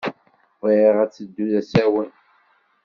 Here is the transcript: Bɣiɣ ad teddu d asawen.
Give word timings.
Bɣiɣ 0.61 0.95
ad 1.03 1.11
teddu 1.11 1.45
d 1.51 1.53
asawen. 1.59 2.09